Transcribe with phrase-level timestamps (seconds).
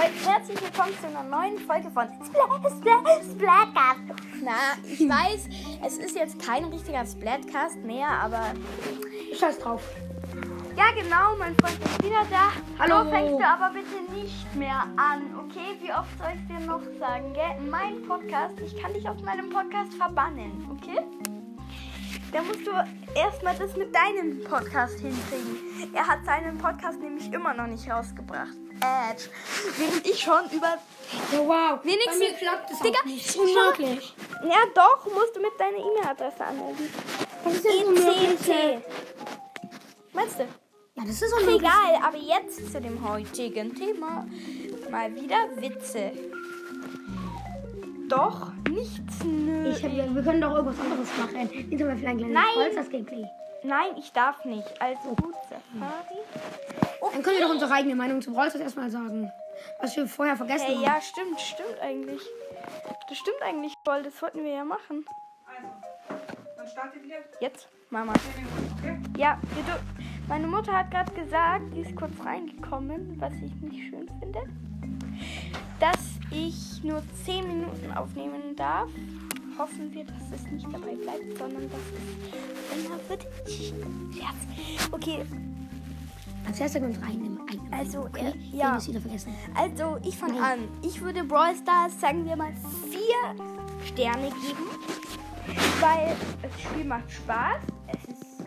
[0.00, 4.22] herzlich willkommen zu einer neuen Folge von Splat, Splat, Splatcast.
[4.42, 4.52] Na,
[4.84, 5.48] ich weiß,
[5.84, 8.52] es ist jetzt kein richtiger Splatcast mehr, aber
[9.38, 9.82] Scheiß drauf.
[10.76, 12.52] ja genau, mein Freund ist wieder da.
[12.78, 13.04] Hallo.
[13.04, 15.76] So fängst du aber bitte nicht mehr an, okay?
[15.80, 17.68] Wie oft soll ich dir noch sagen, gell?
[17.68, 21.00] Mein Podcast, ich kann dich aus meinem Podcast verbannen, okay?
[22.32, 22.70] Da musst du
[23.14, 25.94] erstmal das mit deinem Podcast hinkriegen.
[25.94, 28.54] Er hat seinen Podcast nämlich immer noch nicht rausgebracht.
[28.80, 29.24] Edge.
[29.76, 30.78] Während ich schon über.
[31.32, 31.80] Ja, wow.
[31.82, 33.36] Wenigstens- Bei mir klappt es Digga, nicht.
[33.36, 34.14] Unmöglich.
[34.44, 36.88] Ja, doch, musst du mit deiner E-Mail-Adresse anmelden.
[37.44, 38.48] Das ist ja unmöglich.
[38.48, 38.82] ECT.
[40.12, 40.42] Meinst du?
[40.94, 41.60] Ja, das ist unmöglich.
[41.60, 44.26] Egal, aber jetzt zu dem heutigen Thema.
[44.90, 46.12] Mal wieder Witze.
[48.08, 49.68] Doch, nichts nö.
[49.68, 51.38] Ich hab, wir können doch irgendwas anderes machen.
[51.38, 52.54] Haben wir vielleicht ein kleines Nein.
[52.54, 53.24] Polsters-Gameplay.
[53.64, 54.80] Nein, ich darf nicht.
[54.80, 57.12] Also gut, Safari.
[57.12, 59.30] Dann können wir doch unsere eigene Meinung zu Brawl Stars erstmal sagen.
[59.80, 60.84] Was wir vorher vergessen Hey, haben.
[60.84, 62.22] ja, stimmt, stimmt eigentlich.
[63.08, 65.04] Das stimmt eigentlich voll, das wollten wir ja machen.
[65.46, 65.68] Also,
[66.56, 67.16] dann startet ihr.
[67.40, 68.12] Jetzt, Mama.
[68.78, 68.98] Okay.
[69.16, 69.64] Ja, wir
[70.28, 74.40] meine Mutter hat gerade gesagt, die ist kurz reingekommen, was ich nicht schön finde,
[75.80, 78.88] dass ich nur 10 Minuten aufnehmen darf.
[79.58, 83.26] Hoffen wir, dass es nicht dabei bleibt, sondern dass es länger wird.
[84.14, 84.88] Scherz.
[84.92, 85.24] Okay,
[86.46, 88.32] Als erstes eigene, eigene Also, okay?
[88.52, 88.78] äh, ja.
[89.54, 90.60] Also ich fange an.
[90.82, 92.52] Ich würde Brawl Stars, sagen wir mal,
[92.90, 94.68] 4 Sterne geben,
[95.80, 97.56] weil das Spiel macht Spaß.
[97.88, 98.44] Es ist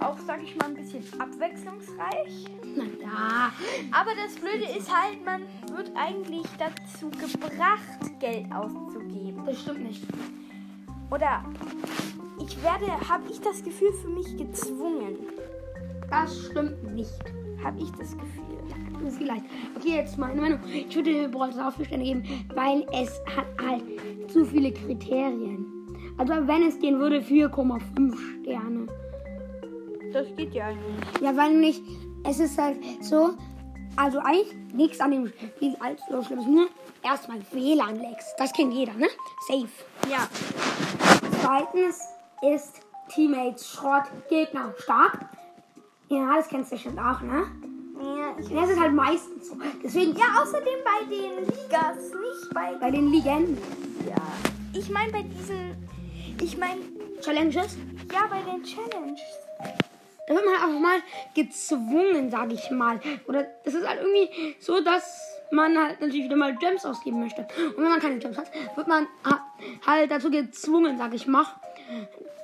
[0.00, 2.46] auch, sag ich mal, ein bisschen abwechslungsreich.
[2.78, 3.52] Na da.
[3.98, 5.42] Aber das Blöde ist halt, man
[5.76, 9.44] wird eigentlich dazu gebracht, Geld auszugeben.
[9.44, 10.06] Das stimmt nicht.
[11.10, 11.44] Oder
[12.40, 15.16] ich werde, habe ich das Gefühl, für mich gezwungen.
[16.08, 17.18] Das stimmt nicht.
[17.64, 18.44] Habe ich das Gefühl.
[19.16, 19.44] Vielleicht.
[19.76, 20.60] Okay, jetzt meine Meinung.
[20.72, 22.22] Ich würde Brawl auch vier Sterne geben,
[22.54, 23.82] weil es hat halt
[24.30, 25.66] zu viele Kriterien.
[26.18, 28.86] Also wenn es gehen würde, 4,5 Sterne.
[30.12, 31.20] Das geht ja nicht.
[31.20, 31.82] Ja, weil nicht,
[32.24, 33.30] es ist halt so,
[33.96, 36.40] also eigentlich nichts an dem Spiel allzu schlimm.
[36.40, 36.68] ist Nur
[37.02, 38.34] erstmal WLAN-Lags.
[38.38, 39.08] Das kennt jeder, ne?
[39.46, 39.68] Safe.
[40.10, 40.28] Ja.
[41.42, 42.00] Zweitens
[42.54, 45.26] ist Teammates Schrott, Gegner stark.
[46.08, 47.44] Ja, das kennst du bestimmt auch, ne?
[48.00, 49.56] Ja, ich Das ist halt meistens so.
[49.82, 52.74] Deswegen, ja, Ja, außerdem bei den Ligas, nicht bei.
[52.76, 53.58] bei den Legenden
[54.06, 54.14] Ja.
[54.72, 55.76] Ich meine bei diesen.
[56.40, 56.80] Ich meine,
[57.20, 57.76] Challenges,
[58.12, 59.20] ja, bei den Challenges.
[60.28, 60.98] Da wird man auch mal
[61.34, 63.00] gezwungen, sage ich mal.
[63.26, 67.46] Oder es ist halt irgendwie so, dass man halt natürlich wieder mal Gems ausgeben möchte.
[67.76, 69.44] Und wenn man keine Gems hat, wird man ha-
[69.86, 71.46] halt dazu gezwungen, sage ich mal,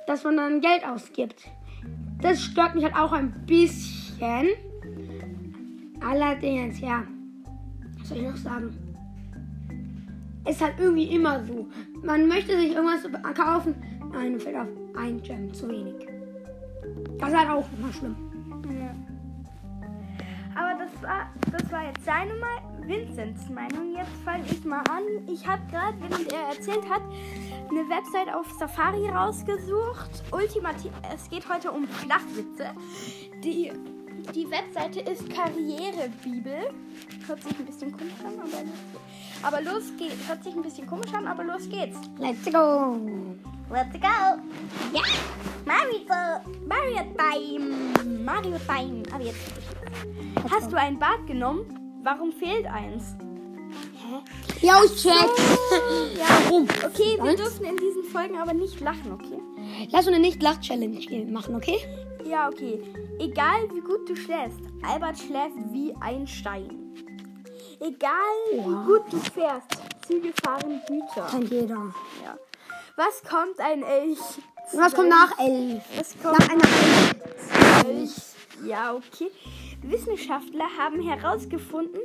[0.07, 1.43] dass man dann Geld ausgibt.
[2.21, 4.49] Das stört mich halt auch ein bisschen.
[6.01, 7.03] Allerdings, ja.
[7.99, 8.75] Was soll ich noch sagen?
[10.47, 11.67] Ist halt irgendwie immer so.
[12.03, 13.75] Man möchte sich irgendwas kaufen.
[14.13, 16.07] Mir fällt auf ein Gem zu wenig.
[17.19, 18.15] Das ist halt auch immer schlimm.
[18.79, 18.95] Ja.
[20.55, 23.93] Aber das war, das war jetzt seine Meinung, Vincents Meinung.
[23.93, 25.03] Jetzt fange ich mal an.
[25.27, 27.01] Ich habe gerade, während er erzählt hat,
[27.69, 30.23] eine Website auf Safari rausgesucht.
[30.31, 32.71] Ultimativ, es geht heute um Flachwitze.
[33.43, 33.71] Die,
[34.33, 36.73] die Webseite ist Karrierebibel.
[37.27, 38.63] Hört sich ein bisschen komisch an, aber
[39.43, 40.27] aber los geht's.
[40.27, 41.97] Hört sich ein bisschen komisch an, aber los geht's.
[42.17, 42.97] Let's go.
[43.71, 44.39] Let's go!
[44.93, 45.01] Ja!
[45.65, 45.99] Mario,
[46.67, 47.93] Mario Time!
[48.23, 49.03] Mario Time!
[49.11, 49.39] Aber jetzt.
[50.51, 51.65] Hast du ein Bad genommen?
[52.03, 53.15] Warum fehlt eins?
[54.61, 55.11] Ja, ich check.
[56.15, 56.27] Ja.
[56.45, 56.63] Warum?
[56.63, 59.39] Okay, wir dürfen in diesen Folgen aber nicht lachen, okay?
[59.89, 61.79] Lass uns eine Nicht-Lach-Challenge machen, okay?
[62.23, 62.81] Ja, okay.
[63.19, 66.84] Egal wie gut du schläfst, Albert schläft wie ein Stein.
[67.79, 68.11] Egal
[68.51, 69.67] wie gut du fährst,
[70.07, 71.27] Züge fahren Güter.
[71.29, 71.93] Kennt jeder.
[72.23, 72.37] Ja.
[72.95, 74.19] Was kommt ein Elch?
[74.73, 75.83] Was kommt nach elf?
[75.97, 78.11] Was kommt Nach einer Elch?
[78.65, 79.29] Ja, okay.
[79.83, 81.99] Wissenschaftler haben herausgefunden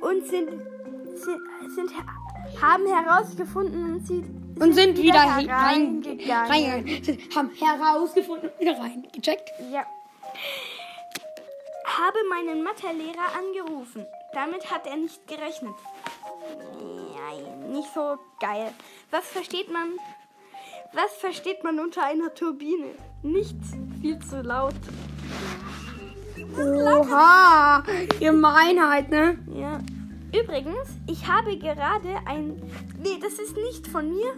[0.00, 0.48] und sind,
[1.14, 1.40] sind,
[1.74, 1.90] sind
[2.62, 4.24] haben herausgefunden und sie
[4.60, 6.04] Und sind wieder hereingegangen.
[6.04, 7.04] reingegangen.
[7.04, 9.50] Sind- Haben herausgefunden und wieder reingecheckt.
[9.72, 9.84] Ja.
[11.86, 14.06] Habe meinen Mathelehrer angerufen.
[14.32, 15.74] Damit hat er nicht gerechnet.
[16.80, 18.72] Nein, nicht so geil.
[19.10, 19.88] Was versteht man?
[20.92, 22.94] Was versteht man unter einer Turbine?
[23.22, 23.72] Nichts.
[24.00, 24.74] Viel zu laut.
[26.56, 27.82] Oha,
[28.18, 29.38] Gemeinheit, ne?
[29.54, 29.80] Ja.
[30.38, 32.62] Übrigens, ich habe gerade ein.
[33.02, 34.32] Nee, das ist nicht von mir.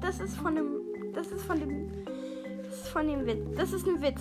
[0.00, 1.12] Das ist von dem.
[1.14, 2.04] Das ist von dem.
[2.64, 3.56] Das ist von dem Witz.
[3.56, 4.20] Das ist ein Witz.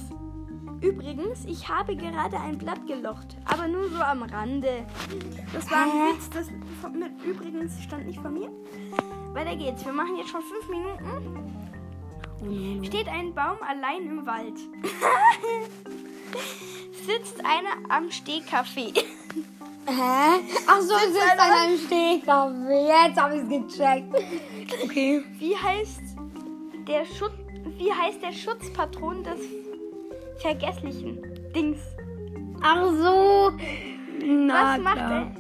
[0.81, 4.83] Übrigens, ich habe gerade ein Blatt gelocht, aber nur so am Rande.
[5.54, 6.16] Das war ein?
[6.16, 6.48] Witz, das
[6.92, 8.50] mit übrigens stand nicht von mir.
[9.33, 9.86] Weiter geht's.
[9.86, 11.04] Wir machen jetzt schon fünf Minuten.
[11.04, 11.19] Oh,
[12.44, 12.83] no, no.
[12.83, 14.57] Steht ein Baum allein im Wald.
[17.06, 18.92] Sitzt einer am Stehkaffee.
[19.86, 20.39] Hä?
[20.68, 22.88] Ach so, es ist an einem Stehkaffee.
[22.88, 24.16] Jetzt habe ich es gecheckt.
[24.83, 25.24] Okay.
[25.38, 26.01] Wie heißt
[26.88, 27.33] der Schutz,
[27.78, 29.60] wie heißt der Schutzpatron des
[30.41, 31.21] vergesslichen
[31.53, 31.79] Dings?
[32.61, 33.51] Ach so.
[34.23, 35.11] Na, Was macht klar.
[35.11, 35.31] er?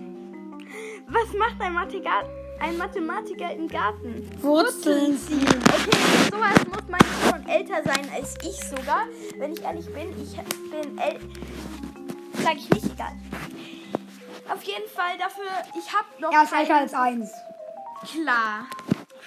[1.07, 2.23] Was macht ein Mathematiker,
[2.59, 4.29] ein Mathematiker im Garten?
[4.41, 5.41] Wurzeln ziehen.
[5.43, 6.99] Okay, sowas muss man
[7.29, 9.05] schon älter sein als ich sogar.
[9.37, 10.37] Wenn ich ehrlich bin, ich
[10.71, 11.19] bin äl
[12.43, 13.11] Sag ich nicht, egal.
[14.51, 15.45] Auf jeden Fall dafür,
[15.77, 17.31] ich hab noch Er ist älter als eins.
[18.11, 18.65] Klar.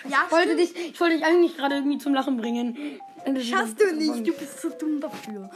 [0.08, 0.60] Ja, Ich wollte, stimmt.
[0.76, 2.76] dich, ich wollte dich eigentlich gerade irgendwie zum Lachen bringen.
[3.26, 5.50] Das Schaffst du nicht, du bist zu dumm dafür.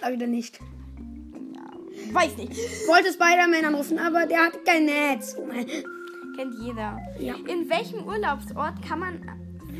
[0.00, 0.58] Da wieder nicht.
[2.12, 2.52] Weiß nicht.
[2.52, 2.58] Ich
[2.88, 5.36] wollte Spider-Man anrufen, aber der hat kein Netz.
[5.38, 5.66] Oh mein.
[6.36, 6.98] Kennt jeder.
[7.18, 7.34] Ja.
[7.46, 9.20] In welchem Urlaubsort kann man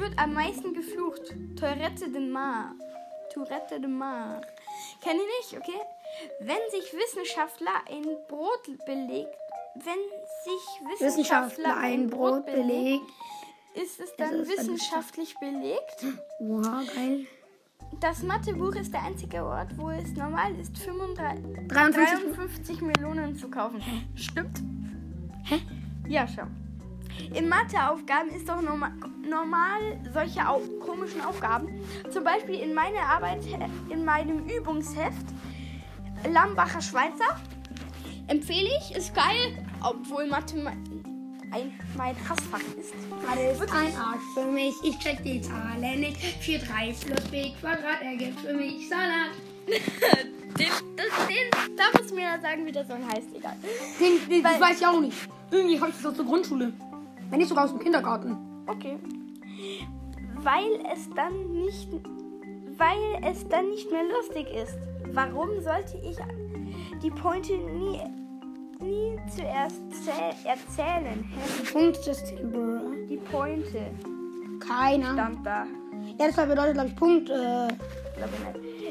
[0.00, 1.34] wird am meisten geflucht?
[1.58, 2.74] Tourette de Mar.
[3.32, 4.40] Tourette de Mar.
[5.02, 5.80] Kenn ich nicht, okay?
[6.40, 9.34] Wenn sich Wissenschaftler ein Brot belegt,
[9.74, 10.00] wenn
[10.44, 13.04] sich Wissenschaftler ein Brot belegt.
[13.74, 16.04] Ist es dann ist dann wissenschaftlich belegt?
[16.40, 17.26] Wow, geil.
[18.00, 23.48] Das Mathebuch ist der einzige Ort, wo es normal ist, 35, 53 53 Millionen zu
[23.50, 23.82] kaufen.
[24.14, 24.60] Stimmt?
[25.44, 25.60] Hä?
[26.08, 26.48] Ja, schon.
[27.34, 28.92] In Matheaufgaben ist doch norma
[29.28, 31.68] normal solche au komischen Aufgaben.
[32.10, 33.44] Zum Beispiel in meiner Arbeit,
[33.88, 35.26] in meinem Übungsheft
[36.28, 37.40] Lambacher Schweizer.
[38.28, 40.76] Empfehle ich, ist geil, obwohl Mathe me-
[41.52, 42.94] ein, mein Hassfach ist.
[43.28, 44.74] Alles ist ein Arsch für mich.
[44.82, 46.16] Ich check die Zahlen nicht.
[46.16, 49.30] 4, 3 plus b Quadrat ergibt für mich Salat.
[50.58, 50.66] Den,
[50.96, 53.54] das, den, da muss mir sagen, wie der Song heißt, egal.
[53.98, 55.16] Den, den, das Weil- weiß ich auch nicht.
[55.50, 56.72] Irgendwie habe ich das aus der Grundschule.
[57.30, 58.36] Wenn nicht sogar aus dem Kindergarten.
[58.66, 58.98] Okay.
[60.42, 61.88] Weil es dann nicht,
[62.76, 64.76] weil es dann nicht mehr lustig ist.
[65.12, 66.16] Warum sollte ich
[67.02, 68.00] die Pointe nie,
[68.80, 71.24] nie zuerst zäh- erzählen?
[71.34, 71.72] Hä?
[71.72, 72.90] Punktsystem, bro.
[73.08, 73.90] Die Pointe
[74.66, 75.12] Keiner.
[75.12, 75.66] stand da.
[76.18, 77.30] Ja, das bedeutet, glaube ich, Punkt.
[77.30, 77.68] Äh,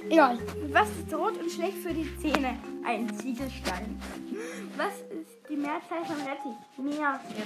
[0.10, 0.38] egal.
[0.72, 2.56] Was ist rot und schlecht für die Zähne?
[2.86, 4.00] Ein Ziegelstein.
[4.78, 6.58] Was ist die Mehrzahl von Rettich?
[6.78, 7.44] Meerrettich.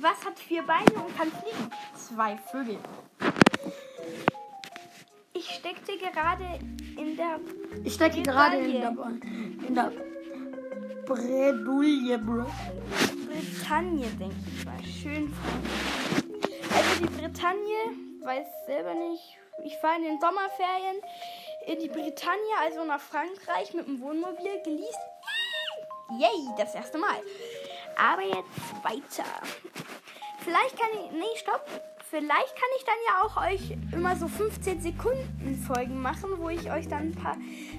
[0.00, 1.70] Was hat vier Beine und kann fliegen?
[1.94, 2.78] Zwei Vögel.
[5.64, 6.58] Ich steckte gerade
[6.98, 7.38] in der
[7.84, 8.90] Ich stecke gerade in der,
[9.68, 9.92] in der
[11.06, 12.46] Bredouille, bro.
[13.26, 14.82] Bretagne, denke ich mal.
[14.82, 15.32] Schön.
[16.74, 17.78] Also die Bretagne,
[18.24, 19.38] weiß selber nicht.
[19.64, 20.96] Ich fahre in den Sommerferien
[21.68, 24.98] in die Bretagne, also nach Frankreich mit dem Wohnmobil geleast.
[26.18, 27.20] Yay, das erste Mal.
[27.96, 29.28] Aber jetzt weiter.
[30.40, 31.12] Vielleicht kann ich.
[31.12, 31.64] Nee, stopp.
[32.12, 36.70] Vielleicht kann ich dann ja auch euch immer so 15 Sekunden Folgen machen, wo ich
[36.70, 37.38] euch dann ein paar,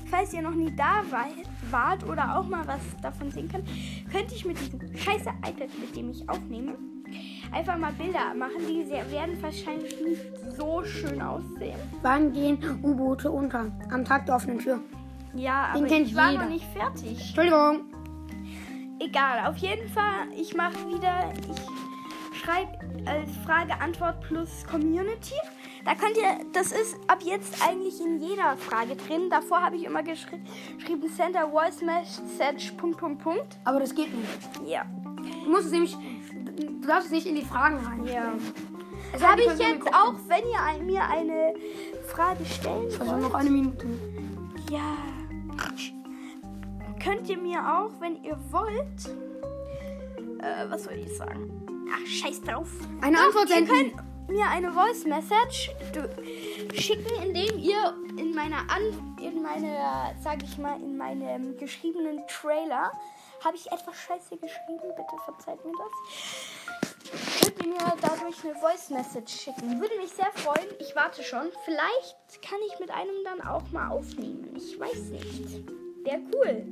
[0.10, 1.28] falls ihr noch nie da war,
[1.70, 3.70] wart oder auch mal was davon sehen könnt,
[4.12, 6.76] könnte ich mit diesem scheiße iPad, mit dem ich aufnehme,
[7.52, 8.58] einfach mal Bilder machen.
[8.68, 10.24] Die werden wahrscheinlich nicht
[10.58, 11.78] so schön aussehen.
[12.02, 13.72] Wann gehen U-Boote unter?
[13.92, 14.80] Am Tag der offenen Tür.
[15.36, 16.44] Ja, Den aber ich war jeder.
[16.46, 17.20] noch nicht fertig.
[17.20, 17.82] Entschuldigung.
[19.00, 21.83] Egal, auf jeden Fall, ich mache wieder, ich
[22.44, 22.72] schreibe
[23.06, 25.36] als Frage Antwort plus Community.
[25.86, 29.30] Da könnt ihr, das ist ab jetzt eigentlich in jeder Frage drin.
[29.30, 30.40] Davor habe ich immer geschri
[30.78, 33.58] geschrieben Center Voice Message Punkt Punkt Punkt.
[33.66, 34.30] Aber das geht nicht.
[34.66, 34.86] Ja.
[35.44, 35.96] Du musst es nämlich.
[36.56, 38.06] Du darfst es nicht in die Fragen rein.
[38.06, 38.34] Ja.
[39.12, 41.54] Das Habe ich jetzt auch, wenn ihr ein, mir eine
[42.08, 43.88] Frage stellen Also wollt, noch eine Minute.
[44.72, 44.96] ja,
[47.04, 49.06] könnt ihr mir auch, wenn ihr wollt,
[50.40, 51.73] äh, was soll ich sagen?
[51.94, 52.70] Ach, scheiß drauf.
[53.02, 53.96] Eine Doch, Antwort ihr senden.
[53.96, 55.72] könnt mir eine Voice Message
[56.74, 62.92] schicken, indem ihr in meiner An in meiner, sag ich mal, in meinem geschriebenen Trailer
[63.44, 67.42] habe ich etwas Scheiße geschrieben, bitte verzeiht mir das.
[67.42, 69.80] Könnt ihr mir dadurch eine Voice Message schicken?
[69.80, 70.68] Würde mich sehr freuen.
[70.80, 71.48] Ich warte schon.
[71.66, 74.54] Vielleicht kann ich mit einem dann auch mal aufnehmen.
[74.56, 75.68] Ich weiß nicht.
[76.04, 76.66] Wäre cool.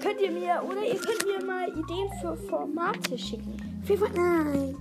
[0.00, 3.73] Könnt ihr mir oder ihr könnt mir mal Ideen für Formate schicken.
[3.86, 4.78] Für Fortnite.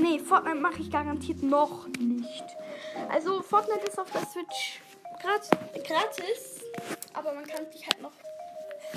[0.00, 2.44] Nee, Fortnite mache ich garantiert noch nicht.
[3.08, 4.80] Also Fortnite ist auf der Switch
[5.22, 5.48] grat
[5.86, 6.64] gratis,
[7.12, 8.12] aber man kann sich halt noch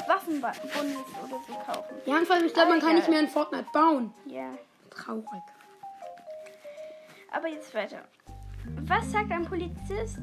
[0.07, 1.95] Waffenbundes oder so kaufen.
[2.05, 4.13] Ja, vor allem, ich glaube, man kann nicht mehr in Fortnite bauen.
[4.25, 4.49] Ja.
[4.89, 5.43] Traurig.
[7.31, 8.01] Aber jetzt weiter.
[8.85, 10.19] Was sagt ein Polizist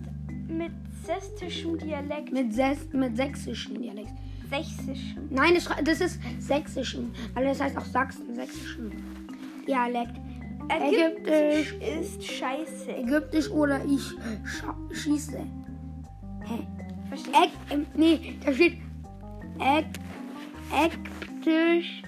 [0.48, 0.72] mit
[1.04, 2.32] sächsischem Dialekt.
[2.32, 2.54] Mit,
[2.92, 4.12] mit sächsischen Dialekt.
[4.54, 5.28] Sächsischem.
[5.30, 7.12] Nein, das, das ist sächsischen.
[7.34, 8.92] Also das heißt auch Sachsen, sächsischen
[9.66, 10.14] Dialekt.
[10.68, 12.96] Ägyptisch ist scheiße.
[12.96, 14.14] Ägyptisch oder ich
[14.96, 15.38] schieße.
[16.46, 16.66] Hä?
[17.08, 18.78] Verstehst Äg ähm, nee, da steht
[19.58, 19.86] Äg
[20.72, 22.02] Ägyptisch.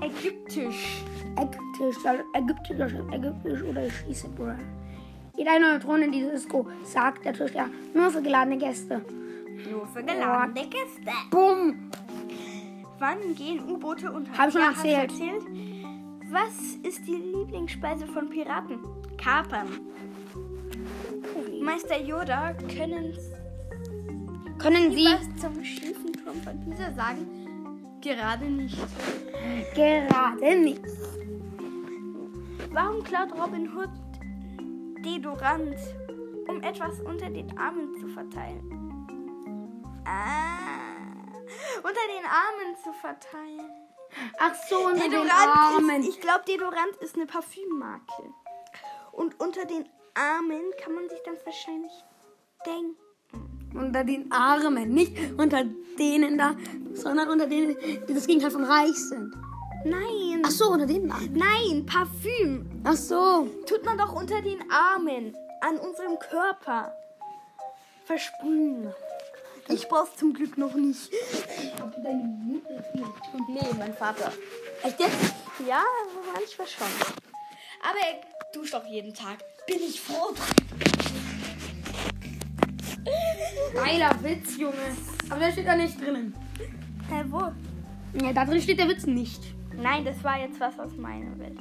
[0.00, 1.04] Ägyptisch.
[1.36, 4.58] Ägyptisch, also Ägyptisch, Ägyptisch oder ich schieße, Bruder.
[5.36, 9.02] Jede eine Neutron in die Disco sagt der Tisch ja nur für geladene Gäste.
[9.92, 11.12] Für geladene Gäste.
[11.30, 11.90] Bumm!
[12.98, 14.32] Wann gehen U-Boote unter?
[14.36, 15.10] Hab ich schon Ja, erzählt.
[15.10, 15.44] erzählt.
[16.30, 18.78] Was ist die Lieblingsspeise von Piraten?
[19.18, 19.68] Kapern.
[21.62, 23.14] Meister Yoda können
[24.58, 27.26] Können Sie Sie was zum schiefen Turm von Pisa sagen?
[28.00, 28.76] Gerade nicht.
[29.74, 30.82] gerade nicht.
[32.72, 33.90] Warum klaut Robin Hood
[35.04, 35.76] Deodorant,
[36.48, 38.62] um etwas unter den Armen zu verteilen?
[40.06, 41.34] Ah,
[41.78, 43.70] unter den Armen zu verteilen.
[44.38, 46.02] Ach so, unter den Deodorant Armen.
[46.02, 48.34] ist, ich glaube, Deodorant ist eine Parfümmarke.
[49.12, 51.92] Und unter den Armen kann man sich dann wahrscheinlich
[52.66, 52.96] denken.
[53.74, 55.64] Unter den Armen, nicht unter
[55.98, 56.54] denen da,
[56.92, 59.34] sondern unter denen, die das Gegenteil von reich sind.
[59.84, 60.42] Nein.
[60.44, 61.32] Ach so, unter denen Armen.
[61.32, 62.82] Nein, Parfüm.
[62.84, 63.48] Ach so.
[63.66, 66.92] Tut man doch unter den Armen, an unserem Körper.
[68.04, 68.92] Versprühen.
[69.68, 71.10] Ich brauch's zum Glück noch nicht.
[73.48, 74.32] Nee, mein Vater.
[74.82, 75.34] Echt jetzt?
[75.66, 75.82] Ja,
[76.34, 76.86] manchmal schon.
[77.82, 79.38] Aber er duscht doch jeden Tag.
[79.66, 80.34] Bin ich froh.
[83.74, 84.96] Geiler Witz, Junge.
[85.30, 86.34] Aber der steht da nicht drinnen.
[87.08, 87.52] Hä, wo?
[88.22, 89.42] Ja, da drin steht der Witz nicht.
[89.76, 91.58] Nein, das war jetzt was aus meiner Welt.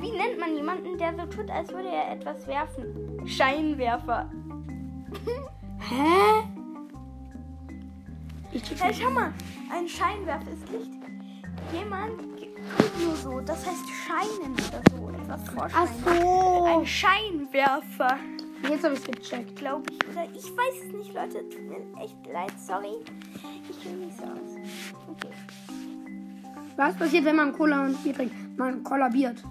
[0.00, 3.26] Wie nennt man jemanden, der so tut, als würde er etwas werfen?
[3.26, 4.30] Scheinwerfer.
[5.80, 6.53] Hä?
[8.54, 9.32] Ich Hey, schau mal,
[9.72, 10.92] ein Scheinwerfer ist Licht.
[11.72, 12.12] Jemand
[12.78, 16.64] tut nur so, das heißt scheinen oder so, etwas Ach so.
[16.66, 18.16] Ein Scheinwerfer,
[18.68, 19.56] Jetzt habe ich gecheckt.
[19.56, 20.08] glaube ich.
[20.08, 21.48] Oder ich weiß es nicht, Leute.
[21.48, 22.94] Tut mir echt leid, sorry.
[23.68, 24.56] Ich kenne nicht so aus.
[25.10, 25.30] Okay.
[26.76, 28.34] Was passiert, wenn man Cola und Bier trinkt?
[28.56, 29.42] Man kollabiert.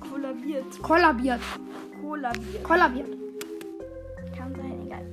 [0.00, 0.82] Kollabiert.
[0.82, 1.40] Kollabiert.
[2.00, 2.64] Kollabiert.
[2.64, 3.08] Kollabiert.
[4.36, 5.06] Kann sein, egal.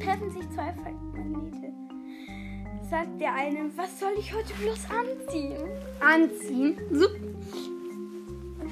[0.00, 1.72] Treffen sich zwei Magnete.
[2.90, 5.68] Sagt der eine, was soll ich heute bloß anziehen?
[6.00, 6.78] Anziehen.
[6.90, 7.06] So.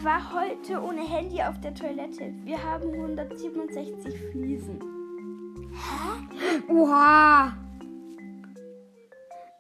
[0.03, 2.33] War heute ohne Handy auf der Toilette.
[2.45, 4.79] Wir haben 167 Fliesen.
[6.69, 7.55] Oha.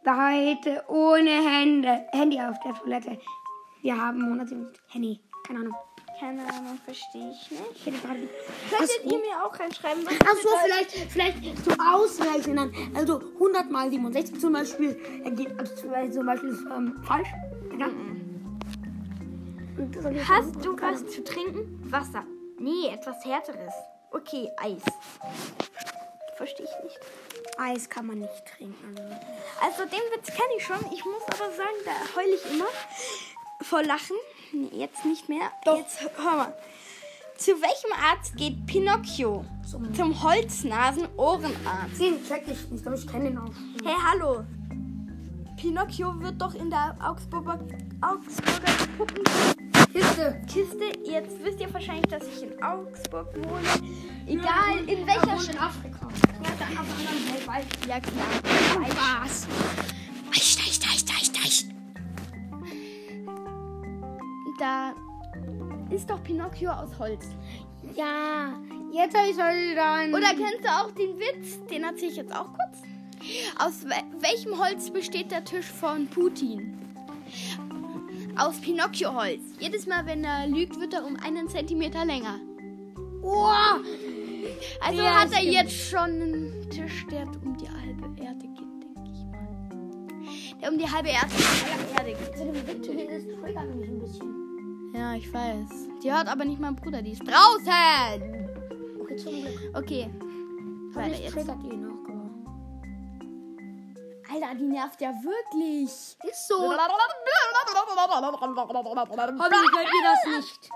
[0.04, 2.06] Da hätte ohne Hände.
[2.12, 3.18] Handy auf der Toilette.
[3.82, 5.20] Wir haben 170 Handy.
[5.46, 5.74] Keine Ahnung.
[6.18, 7.84] Keine Ahnung, verstehe ich nicht.
[7.84, 11.12] Könntet ihr mir auch reinschreiben, was das so, bedeutet?
[11.12, 12.72] vielleicht, vielleicht so ausrechnen dann.
[12.94, 17.28] Also 100 mal 67 zum Beispiel ergeht also zum Beispiel ist, ähm, falsch.
[17.78, 17.86] Ja.
[19.76, 21.82] Und das soll jetzt Hast du was zu trinken?
[21.90, 22.24] Wasser.
[22.58, 23.74] Nee, etwas härteres.
[24.10, 24.82] Okay, Eis.
[26.36, 26.98] Verstehe ich nicht.
[27.58, 28.96] Eis kann man nicht trinken.
[29.60, 30.78] Also den Witz kenne ich schon.
[30.92, 32.68] Ich muss aber sagen, da heule ich immer
[33.62, 34.16] vor Lachen.
[34.56, 35.50] Nee, jetzt nicht mehr.
[35.64, 35.76] Doch.
[35.76, 36.54] Jetzt hör mal.
[37.36, 39.44] Zu welchem Arzt geht Pinocchio?
[39.70, 42.00] Zum- Zum Holznasen-Ohrenarzt.
[42.00, 43.50] Den check ich nicht, aber ich kenne den auch.
[43.84, 44.44] Hey, hallo.
[45.60, 47.58] Pinocchio wird doch in der Augsburger,
[48.00, 50.40] Augsburger Puppenkiste.
[50.46, 50.84] Kiste.
[51.04, 53.92] Jetzt wisst ihr wahrscheinlich, dass ich in Augsburg wohne.
[54.26, 55.54] Egal in welcher Stadt.
[55.54, 56.08] in Afrika.
[56.42, 57.66] Ja, da anderen weltweit.
[57.86, 59.22] Ja, klar.
[59.24, 59.46] Was?
[64.58, 64.94] Da
[65.90, 67.26] ist doch Pinocchio aus Holz.
[67.94, 68.54] Ja,
[68.92, 70.14] jetzt habe ich dann.
[70.14, 71.64] Oder kennst du auch den Witz?
[71.70, 72.82] Den erzähle ich jetzt auch kurz.
[73.58, 76.78] Aus we welchem Holz besteht der Tisch von Putin?
[78.36, 79.40] Aus Pinocchio-Holz.
[79.58, 82.38] Jedes Mal, wenn er lügt, wird er um einen Zentimeter länger.
[83.22, 83.48] Oh,
[84.80, 85.52] Also Ja, hat er stimmt.
[85.54, 90.60] jetzt schon einen Tisch, der um die halbe Erde geht, denke ich mal.
[90.60, 91.30] Der um die halbe Erde,
[91.96, 92.28] Erde geht.
[93.10, 94.45] das triggert mich ein bisschen.
[94.96, 95.88] Ja, ich weiß.
[96.02, 97.70] Die hört aber nicht mein Bruder, die ist draußen.
[98.98, 99.70] Okay, zum Glück.
[99.74, 100.10] Okay.
[100.94, 101.36] Weiter jetzt.
[101.36, 101.96] die noch.
[104.32, 105.90] Alter, die nervt ja wirklich.
[105.90, 106.62] Ist so.
[106.62, 106.92] Hoffentlich
[109.74, 110.70] hört ihr das nicht.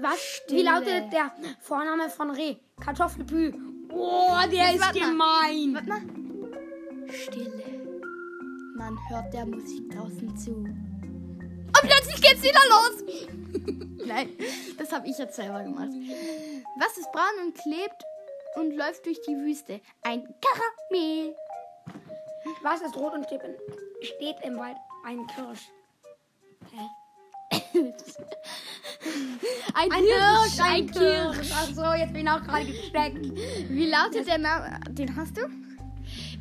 [0.00, 0.18] Was?
[0.18, 0.58] Stille.
[0.58, 1.30] Wie lautet der
[1.60, 2.56] Vorname von Reh?
[2.80, 3.54] Kartoffelpü.
[3.92, 5.74] Oh, der ist gemein.
[5.74, 6.00] Warte mal.
[7.12, 7.64] Stille.
[8.76, 10.87] Man hört der Musik draußen zu.
[11.68, 13.04] Und plötzlich geht's wieder los.
[14.06, 14.30] Nein,
[14.78, 15.88] das habe ich jetzt selber gemacht.
[16.78, 18.02] Was ist braun und klebt
[18.56, 19.80] und läuft durch die Wüste?
[20.02, 21.34] Ein Karamell.
[22.62, 23.54] Was ist rot und steht, in,
[24.02, 24.76] steht im Wald?
[25.04, 25.68] Ein Kirsch.
[29.74, 31.50] Ein, Hirsch, ein Kirsch.
[31.54, 33.18] Ach so, jetzt bin ich auch gerade gesteckt.
[33.70, 34.80] Wie lautet der Name?
[34.90, 35.42] Den hast du?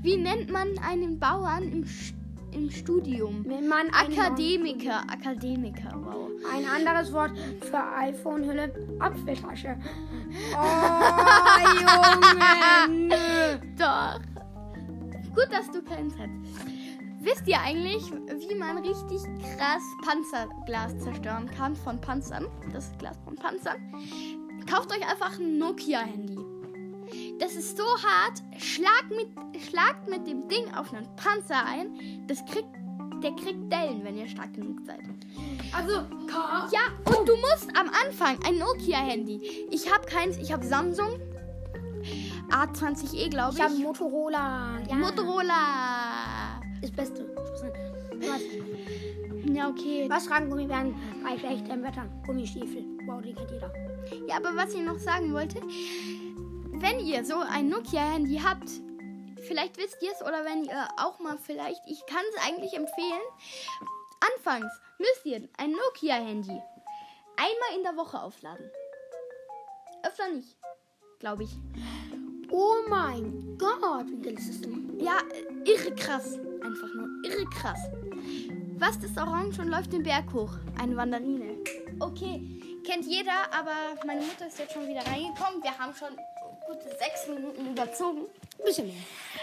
[0.02, 2.14] Wie nennt man einen Bauern im, Sch-
[2.58, 3.44] im Studium?
[3.46, 5.02] Wenn man Akademiker.
[5.10, 6.30] Akademiker, wow.
[6.52, 9.78] Ein anderes Wort für iPhone-Hülle, Apfeltasche.
[10.54, 11.60] Oh,
[12.88, 13.60] Junge.
[13.78, 14.20] Doch.
[15.34, 16.30] Gut, dass du keins hast.
[17.22, 19.22] Wisst ihr eigentlich, wie man richtig
[19.58, 22.48] krass Panzerglas zerstören kann von Panzern?
[22.74, 23.78] Das Glas von Panzern.
[24.70, 26.38] Kauft euch einfach ein Nokia-Handy.
[27.40, 28.42] Das ist so hart.
[28.58, 32.26] Schlagt mit, schlagt mit dem Ding auf einen Panzer ein.
[32.28, 32.68] Das kriegt,
[33.24, 35.02] der kriegt Dellen, wenn ihr stark genug seid.
[35.76, 36.70] Also, K.
[36.72, 39.68] Ja, und du musst am Anfang ein Nokia-Handy.
[39.72, 41.20] Ich habe keins, ich habe Samsung.
[42.50, 43.58] A20e, glaube ich.
[43.60, 44.80] Ich habe Motorola.
[44.88, 44.96] Ja.
[44.96, 46.62] Motorola.
[46.82, 47.30] Das Beste.
[48.20, 48.42] Was,
[49.54, 50.06] Ja, okay.
[50.10, 52.06] was tragen Gummibären bei schlechtem Wetter?
[52.26, 52.86] Gummistiefel.
[53.06, 53.72] Wow, die kennt jeder.
[54.28, 55.60] Ja, aber was ich noch sagen wollte,
[56.74, 58.70] wenn ihr so ein Nokia-Handy habt,
[59.48, 63.22] vielleicht wisst ihr es oder wenn ihr auch mal vielleicht, ich kann es eigentlich empfehlen,
[64.36, 66.62] anfangs müsst ihr ein Nokia-Handy
[67.38, 68.70] einmal in der Woche aufladen.
[70.04, 70.58] Öfter nicht,
[71.20, 71.52] glaube ich.
[72.50, 75.00] Oh mein Gott, wie geil ist das denn?
[75.00, 76.40] Ja, äh, irre krass.
[76.62, 77.80] Einfach nur irre krass.
[78.80, 80.52] Was ist orange und läuft den Berg hoch?
[80.80, 81.58] Eine Wanderine.
[82.00, 83.74] Okay, kennt jeder, aber
[84.06, 85.62] meine Mutter ist jetzt schon wieder reingekommen.
[85.62, 86.16] Wir haben schon
[86.68, 88.22] gute sechs Minuten überzogen.
[88.60, 89.02] Ein bisschen mehr.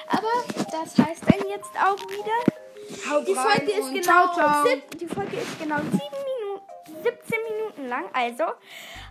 [0.09, 0.29] Aber
[0.71, 3.11] das heißt dann jetzt auch wieder.
[3.11, 4.67] Haut Die Folge ist genau ciao, ciao.
[4.67, 8.05] sieb- die Folge ist genau sieben Minuten, 17 Minuten lang.
[8.13, 8.45] Also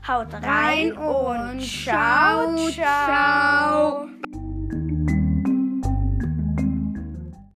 [0.07, 4.07] haut rein, Rein und und ciao, ciao, ciao.